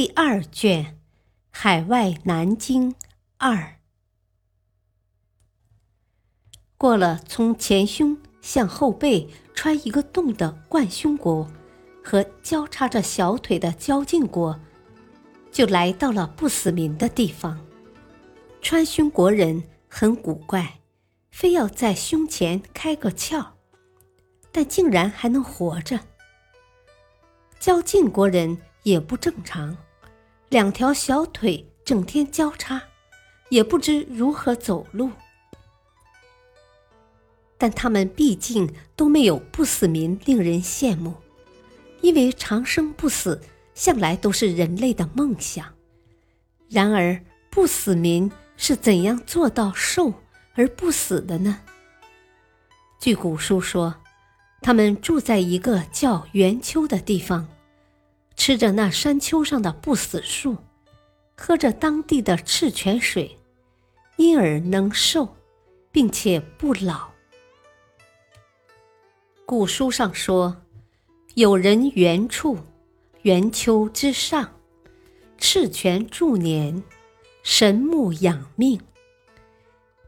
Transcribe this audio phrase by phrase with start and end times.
[0.00, 0.84] 第二卷
[1.50, 2.94] 《海外南京
[3.36, 3.54] 二》
[6.78, 11.46] 过了从前胸向后背穿一个洞的冠胸国
[12.02, 14.58] 和交叉着小腿的交颈国，
[15.52, 17.60] 就来到了不死民的地方。
[18.62, 20.80] 穿胸国人很古怪，
[21.30, 23.48] 非要在胸前开个窍，
[24.50, 26.00] 但竟然还能活着。
[27.58, 29.76] 交颈国人也不正常。
[30.50, 32.82] 两条小腿整天交叉，
[33.50, 35.12] 也不知如何走路。
[37.56, 41.14] 但他们毕竟都没有不死民令人羡慕，
[42.00, 43.40] 因为长生不死
[43.74, 45.64] 向来都是人类的梦想。
[46.68, 50.12] 然而，不死民是怎样做到寿
[50.54, 51.60] 而不死的呢？
[52.98, 53.94] 据古书说，
[54.60, 57.46] 他们住在一个叫圆丘的地方。
[58.40, 60.56] 吃着那山丘上的不死树，
[61.36, 63.38] 喝着当地的赤泉水，
[64.16, 65.28] 因而能寿，
[65.92, 67.10] 并且不老。
[69.44, 70.56] 古书上说，
[71.34, 72.56] 有人原处，
[73.24, 74.50] 圆丘之上，
[75.36, 76.82] 赤泉助年，
[77.42, 78.80] 神木养命，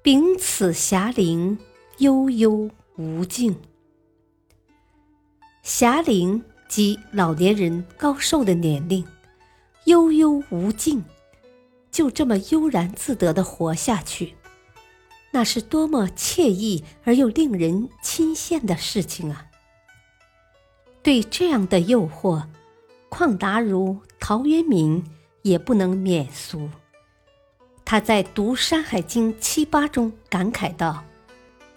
[0.03, 1.59] 秉此霞灵，
[1.99, 3.55] 悠悠无尽。
[5.63, 6.43] 霞灵。
[6.73, 9.07] 即老年人高寿的年龄，
[9.85, 11.05] 悠悠无尽，
[11.91, 14.37] 就这么悠然自得的活下去，
[15.33, 19.49] 那是多么惬意而又令人钦羡的事情啊！
[21.03, 22.45] 对这样的诱惑，
[23.11, 25.05] 况达如陶渊明
[25.43, 26.71] 也不能免俗。
[27.85, 31.05] 他在读《山海经》七八中感慨道：“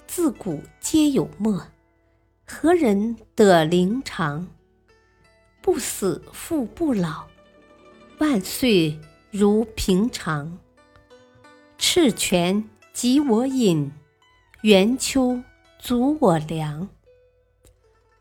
[0.08, 1.68] 自古皆有末，
[2.48, 4.48] 何人得灵长？”
[5.66, 7.26] 不死复不老，
[8.20, 9.00] 万岁
[9.32, 10.60] 如平常。
[11.76, 13.92] 赤泉即我饮，
[14.62, 15.42] 圆丘
[15.80, 16.88] 足我凉。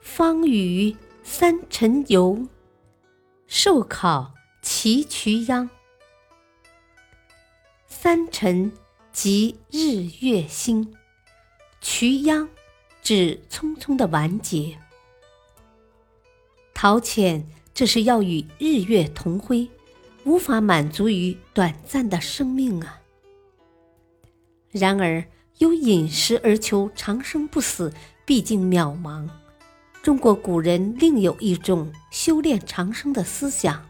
[0.01, 2.49] 方与三辰游，
[3.47, 4.33] 寿考
[4.63, 5.69] 其渠央。
[7.87, 8.73] 三辰
[9.13, 10.95] 即日月星，
[11.83, 12.49] 渠央
[13.03, 14.79] 指匆匆的完结。
[16.75, 19.71] 陶潜，这是要与日月同辉，
[20.25, 23.01] 无法满足于短暂的生命啊。
[24.71, 25.25] 然而，
[25.59, 27.93] 由饮食而求长生不死，
[28.27, 29.27] 毕竟渺茫。
[30.03, 33.87] 中国古人另有一种修炼长生的思想。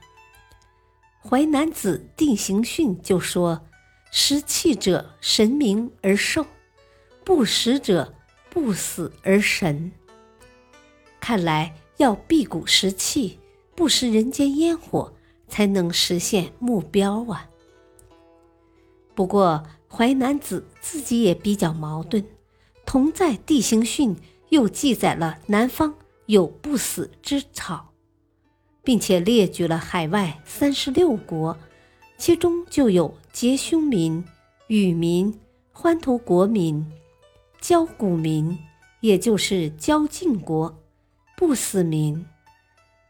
[1.29, 3.67] 《淮南子·定行训》就说
[4.13, 6.47] ：“食气者神明而寿，
[7.25, 8.15] 不食者
[8.51, 9.91] 不死而神。”
[11.19, 11.75] 看来。
[11.97, 13.39] 要辟谷食气，
[13.75, 15.13] 不食人间烟火，
[15.49, 17.49] 才能实现目标啊！
[19.15, 22.25] 不过淮南子自己也比较矛盾，
[22.85, 24.17] 同在《地形训》
[24.49, 25.95] 又记载了南方
[26.27, 27.93] 有不死之草，
[28.83, 31.57] 并且列举了海外三十六国，
[32.19, 34.25] 其中就有结胸民、
[34.67, 35.33] 羽民、
[35.73, 36.85] 欢头国民、
[37.61, 38.59] 交古民，
[39.01, 40.77] 也就是交晋国。
[41.37, 42.27] 不死民，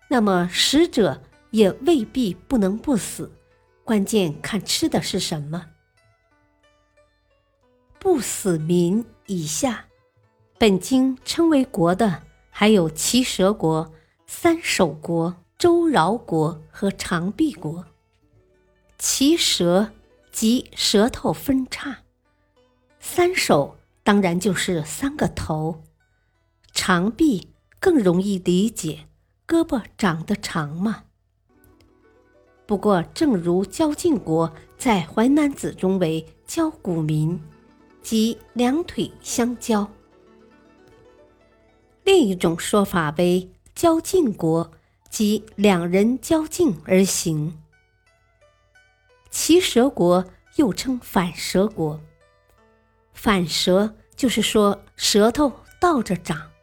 [0.09, 3.31] 那么食者也未必不能不死，
[3.85, 5.67] 关键看吃的是什么。
[7.99, 9.87] 不死民以下，
[10.59, 13.93] 本经称为国的还有齐蛇国、
[14.27, 17.87] 三首国、周饶国和长臂国。
[18.99, 19.91] 齐舌
[20.33, 21.99] 即舌头分叉，
[23.01, 25.83] 三首当然就是三个头，
[26.73, 27.49] 长臂。
[27.85, 29.01] 更容易理解，
[29.47, 31.05] 胳膊长得长吗。
[32.65, 37.39] 不过，正如交晋国在《淮南子》中为交股民，
[38.01, 39.87] 即两腿相交；
[42.05, 44.71] 另一种说法为交晋国，
[45.11, 47.59] 即两人交颈而行。
[49.31, 50.25] 骑蛇国
[50.57, 52.01] 又称反舌国，
[53.13, 56.54] 反舌就是说舌头倒着长。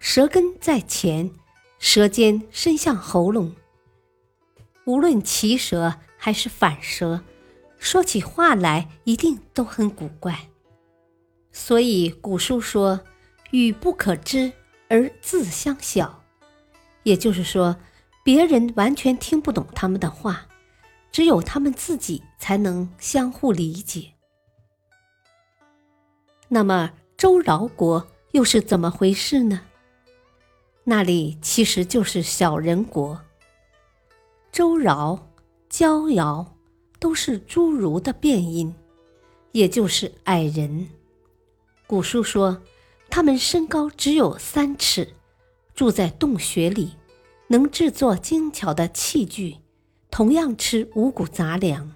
[0.00, 1.30] 舌根在前，
[1.78, 3.54] 舌尖伸向喉咙。
[4.86, 7.22] 无论齐舌还是反舌，
[7.78, 10.48] 说起话来一定都很古怪。
[11.52, 13.02] 所以古书说
[13.52, 14.50] ：“语不可知
[14.88, 16.24] 而自相晓。”
[17.04, 17.76] 也就是说，
[18.24, 20.46] 别人完全听不懂他们的话，
[21.12, 24.14] 只有他们自己才能相互理解。
[26.48, 29.66] 那么，周饶国又是怎么回事呢？
[30.84, 33.20] 那里其实就是小人国。
[34.50, 35.30] 周饶、
[35.68, 36.56] 焦尧
[36.98, 38.74] 都是侏儒的变音，
[39.52, 40.88] 也就是矮人。
[41.86, 42.62] 古书说，
[43.08, 45.14] 他们身高只有三尺，
[45.74, 46.96] 住在洞穴里，
[47.48, 49.56] 能制作精巧的器具，
[50.10, 51.92] 同样吃五谷杂粮。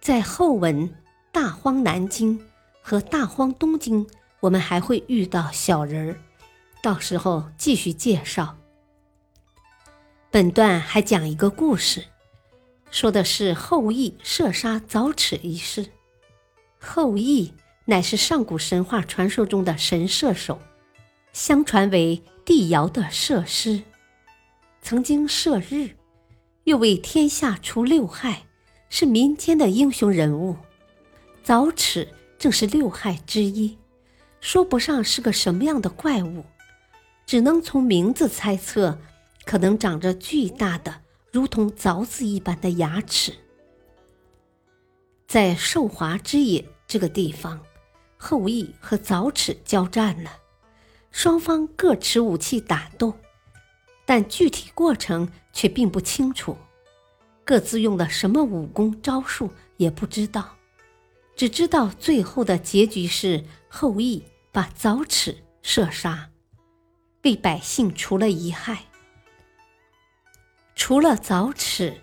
[0.00, 0.88] 在后文
[1.32, 2.38] 《大荒南经》
[2.80, 4.06] 和《大荒东经》，
[4.40, 6.20] 我们还会遇到小人儿，
[6.86, 8.56] 到时候继续介绍。
[10.30, 12.04] 本段还讲一个故事，
[12.92, 15.84] 说的是后羿射杀早齿一事。
[16.78, 17.52] 后羿
[17.86, 20.60] 乃是上古神话传说中的神射手，
[21.32, 23.82] 相传为帝尧的射师，
[24.80, 25.90] 曾经射日，
[26.62, 28.44] 又为天下除六害，
[28.88, 30.56] 是民间的英雄人物。
[31.42, 32.06] 早齿
[32.38, 33.76] 正是六害之一，
[34.40, 36.44] 说不上是个什么样的怪物，
[37.26, 38.98] 只能从名字猜测。
[39.44, 43.32] 可能长着巨大的，如同凿子一般的牙齿。
[45.28, 47.60] 在寿华之野这个地方，
[48.16, 50.32] 后羿和凿齿交战了，
[51.12, 53.14] 双方各持武器打斗，
[54.04, 56.56] 但具体过程却并不清楚，
[57.44, 60.56] 各自用的什么武功招数也不知道，
[61.36, 66.28] 只知道最后的结局是后羿把凿齿射杀，
[67.26, 68.84] 为百姓除了一害。
[70.76, 72.00] 除了凿齿，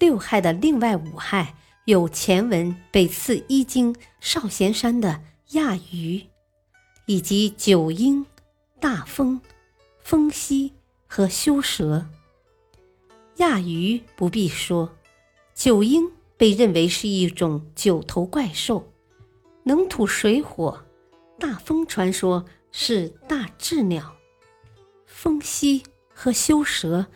[0.00, 1.54] 六害的另外五害
[1.84, 5.22] 有前文北次一经少闲山的
[5.52, 6.24] 亚鱼，
[7.06, 8.26] 以及九婴、
[8.80, 9.40] 大风、
[10.00, 10.72] 风息
[11.06, 12.06] 和修蛇。
[13.36, 14.96] 亚鱼不必说，
[15.54, 18.92] 九婴被认为是一种九头怪兽，
[19.62, 20.84] 能吐水火；
[21.38, 24.13] 大风传说是大雉鸟，
[25.24, 25.82] 风息
[26.12, 27.06] 和修蛇。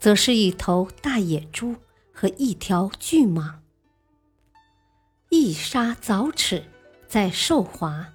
[0.00, 1.76] 则是一头大野猪
[2.12, 3.52] 和一条巨蟒。
[5.28, 6.64] 一沙凿齿，
[7.06, 8.12] 在寿华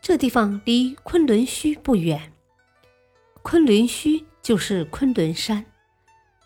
[0.00, 2.32] 这地方，离昆仑虚不远。
[3.42, 5.66] 昆仑虚就是昆仑山，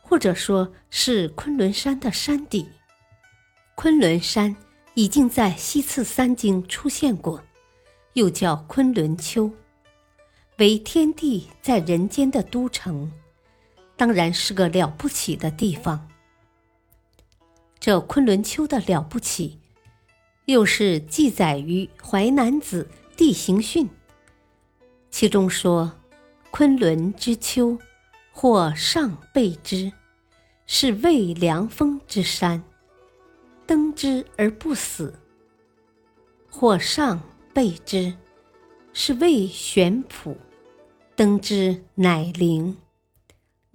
[0.02, 2.68] 或者说是昆仑山的山底。
[3.76, 4.56] 昆仑山
[4.94, 7.44] 已经在西次三经出现过，
[8.14, 9.48] 又叫昆仑丘，
[10.58, 13.10] 为天地在人间的都城。
[13.96, 16.08] 当然是个了不起的地方。
[17.78, 19.60] 这昆仑丘的了不起，
[20.46, 23.86] 又是记载于《淮南子·地形训》，
[25.10, 25.92] 其中说
[26.50, 27.78] ：“昆仑之丘，
[28.32, 29.92] 或上备之，
[30.66, 32.62] 是畏凉风之山，
[33.66, 35.12] 登之而不死；
[36.50, 37.22] 或上
[37.52, 38.14] 备之，
[38.92, 40.34] 是畏玄圃，
[41.16, 42.76] 登之乃灵。”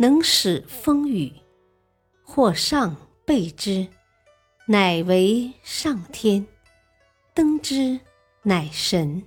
[0.02, 1.34] 能使风雨，
[2.24, 3.86] 或上备之，
[4.66, 6.46] 乃为上天；
[7.34, 8.00] 登之，
[8.44, 9.22] 乃神，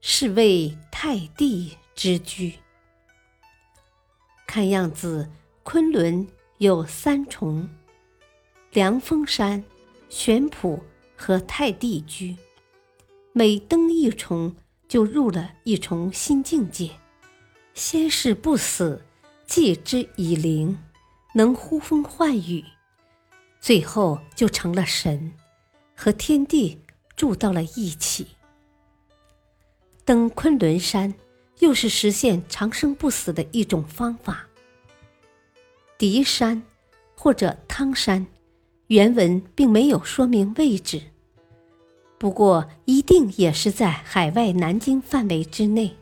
[0.00, 2.52] 是谓太帝之居。
[4.46, 5.28] 看样子，
[5.64, 7.68] 昆仑有三重：
[8.70, 9.64] 凉风山、
[10.08, 10.80] 玄圃
[11.16, 12.36] 和太帝居。
[13.32, 14.54] 每登一重，
[14.86, 16.88] 就入了一重新境界。
[17.74, 19.02] 先是不死。
[19.44, 20.78] 祭之以灵，
[21.34, 22.64] 能呼风唤雨，
[23.60, 25.30] 最后就成了神，
[25.94, 26.80] 和天地
[27.16, 28.28] 住到了一起。
[30.06, 31.12] 登昆仑山，
[31.58, 34.46] 又是实现长生不死的一种方法。
[35.98, 36.62] 狄山
[37.14, 38.26] 或者汤山，
[38.86, 41.02] 原文并没有说明位置，
[42.16, 45.94] 不过一定也是在海外南京范围之内。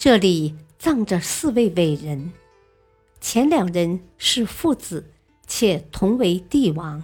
[0.00, 0.56] 这里。
[0.78, 2.32] 葬着四位伟人，
[3.20, 5.12] 前两人是父子，
[5.46, 7.02] 且同为帝王；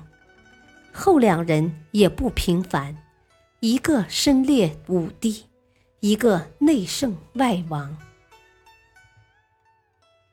[0.94, 2.96] 后两人也不平凡，
[3.60, 5.44] 一个身列五帝，
[6.00, 7.94] 一个内圣外王。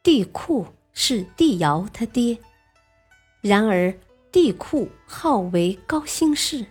[0.01, 2.37] 帝喾是帝尧他爹，
[3.41, 3.93] 然而
[4.31, 6.65] 帝喾号为高辛氏，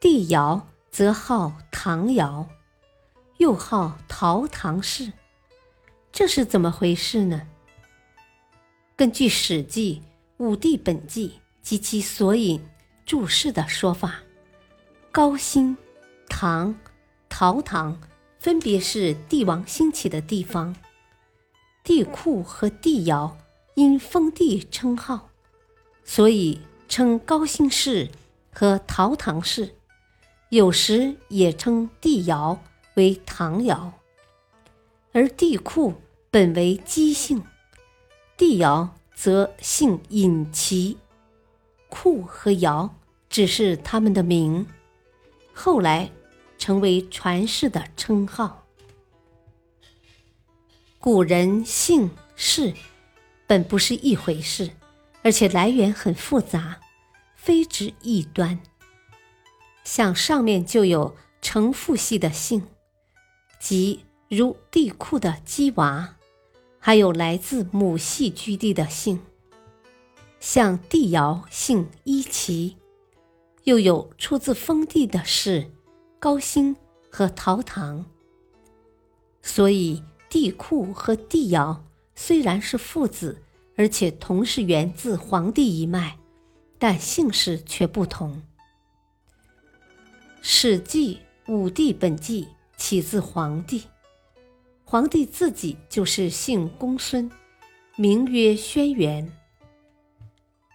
[0.00, 2.48] 帝尧则号唐尧，
[3.38, 5.12] 又号陶唐氏。
[6.10, 7.46] 这是怎么回事呢？
[8.96, 10.02] 根据《史记·
[10.44, 11.28] 武帝本纪》
[11.60, 12.64] 及其索引
[13.04, 14.20] 注释的说法，
[15.12, 15.76] 高辛、
[16.28, 16.74] 唐、
[17.28, 18.00] 陶唐
[18.38, 20.74] 分别是帝王兴起的地方。
[21.84, 23.36] 帝喾和帝尧
[23.74, 25.28] 因封地称号，
[26.02, 28.10] 所以称高辛氏
[28.50, 29.74] 和陶唐氏，
[30.48, 32.58] 有时也称帝尧
[32.96, 33.94] 为唐尧。
[35.12, 35.94] 而帝喾
[36.30, 37.42] 本为姬姓。
[38.36, 40.98] 帝尧则姓尹齐，
[41.88, 42.94] 库和尧
[43.30, 44.66] 只是他们的名，
[45.54, 46.10] 后来
[46.58, 48.66] 成为传世的称号。
[50.98, 52.74] 古人姓氏
[53.46, 54.70] 本不是一回事，
[55.22, 56.80] 而且来源很复杂，
[57.36, 58.60] 非之一端。
[59.82, 62.66] 像上面就有承父系的姓，
[63.58, 66.16] 即如帝喾的姬娃。
[66.78, 69.18] 还有来自母系居地的姓，
[70.38, 72.76] 像帝尧姓伊齐，
[73.64, 75.72] 又有出自封地的氏
[76.20, 76.76] 高辛
[77.10, 78.06] 和陶唐。
[79.42, 81.84] 所以帝喾和帝尧
[82.14, 83.42] 虽然是父子，
[83.76, 86.18] 而且同是源自黄帝一脉，
[86.78, 88.32] 但姓氏却不同。
[90.40, 91.18] 《史记·
[91.52, 92.44] 武帝本纪》
[92.76, 93.84] 起自黄帝。
[94.84, 97.30] 皇帝自己就是姓公孙，
[97.96, 99.28] 名曰轩辕。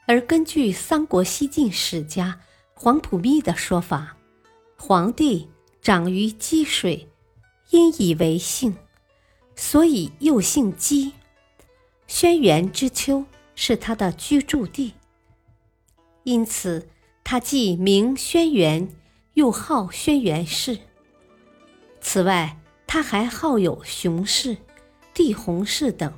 [0.05, 2.41] 而根据三国西晋史家
[2.73, 4.17] 黄埔密的说法，
[4.77, 5.47] 皇帝
[5.81, 7.07] 长于积水，
[7.69, 8.75] 因以为姓，
[9.55, 11.13] 所以又姓姬。
[12.07, 13.23] 轩辕之丘
[13.55, 14.93] 是他的居住地，
[16.23, 16.89] 因此
[17.23, 18.89] 他既名轩辕，
[19.35, 20.77] 又号轩辕氏。
[22.01, 24.57] 此外，他还好有熊氏、
[25.13, 26.11] 帝弘氏等。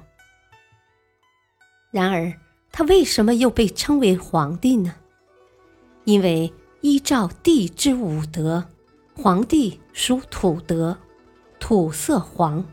[1.91, 2.33] 然而，
[2.71, 4.95] 他为什么又被称为皇帝呢？
[6.05, 8.67] 因为依照帝之五德，
[9.15, 10.97] 皇帝属土德，
[11.59, 12.65] 土色黄，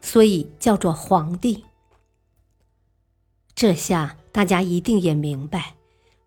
[0.00, 1.64] 所以叫做皇帝。
[3.54, 5.74] 这下大家一定也明白，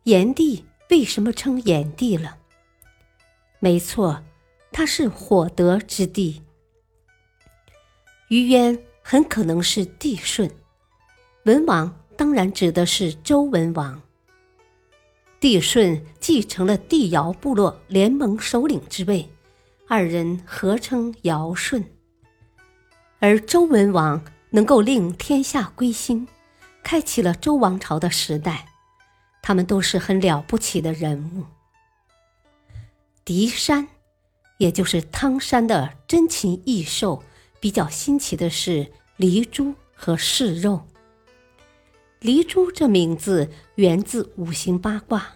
[0.04, 2.38] 炎帝为什么称炎帝了。
[3.60, 4.24] 没错，
[4.74, 6.42] 他是火德之帝。
[8.30, 10.50] 于渊很可能是帝舜，
[11.46, 14.02] 文王当然指的是周文王。
[15.40, 19.30] 帝舜继承了帝尧部落联盟首领之位，
[19.88, 21.84] 二人合称尧舜。
[23.20, 26.28] 而周文王能够令天下归心，
[26.82, 28.68] 开启了周王朝的时代，
[29.42, 31.46] 他们都是很了不起的人物。
[33.26, 33.88] 狄山，
[34.58, 37.24] 也就是汤山的珍禽异兽。
[37.60, 40.82] 比较新奇的是黎珠和噬肉。
[42.20, 45.36] 黎珠这名字源自五行八卦，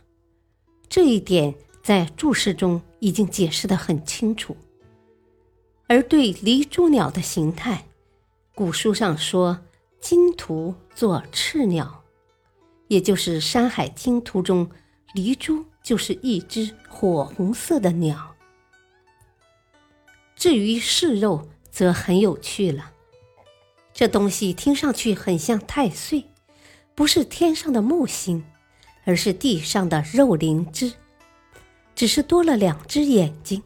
[0.90, 4.58] 这一点在注释中已经解释得很清楚。
[5.88, 7.86] 而对黎珠鸟的形态，
[8.54, 9.62] 古书上说
[10.02, 12.04] 金图作赤鸟，
[12.90, 14.70] 也就是《山海经图》中
[15.14, 18.36] 黎珠就是一只火红色的鸟。
[20.38, 21.50] 至于是肉。
[21.70, 22.92] 则很有趣了。
[23.94, 26.26] 这东西听上去很像太岁，
[26.96, 28.44] 不是天上的木星，
[29.06, 30.94] 而是地上的肉灵芝，
[31.94, 33.62] 只是多了两只眼睛。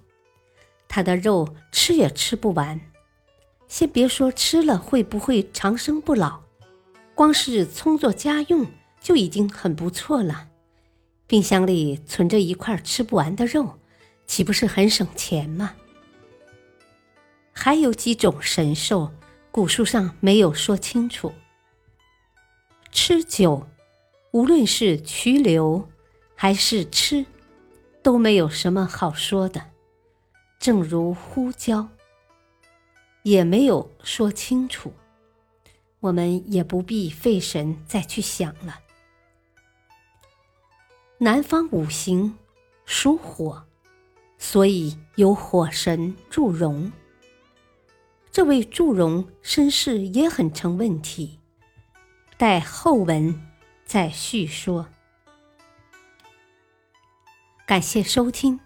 [0.89, 2.81] 它的肉吃也吃不完，
[3.69, 6.41] 先别说吃了会不会长生不老，
[7.15, 8.67] 光是充作家用
[8.99, 10.49] 就已经很不错了。
[11.27, 13.79] 冰箱里存着一块吃不完的肉，
[14.27, 15.75] 岂不是很省钱吗？
[17.63, 19.11] 还有几种神兽，
[19.51, 21.31] 古书上没有说清楚。
[22.91, 23.67] 吃酒，
[24.31, 25.87] 无论是驱流
[26.33, 27.23] 还是吃，
[28.01, 29.61] 都没有什么好说的。
[30.59, 31.87] 正如呼叫，
[33.21, 34.91] 也没有说清楚，
[35.99, 38.79] 我们也不必费神再去想了。
[41.19, 42.35] 南方五行
[42.85, 43.63] 属火，
[44.39, 46.91] 所以有火神祝融。
[48.31, 51.39] 这位祝融身世也很成问题，
[52.37, 53.41] 待后文
[53.83, 54.87] 再叙说。
[57.65, 58.61] 感谢收听，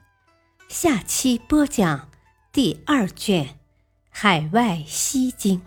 [0.67, 2.09] 下期播讲
[2.51, 3.45] 第二卷
[4.09, 5.59] 《海外西经》，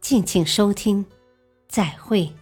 [0.00, 1.06] 敬请收听，
[1.68, 2.34] 再会。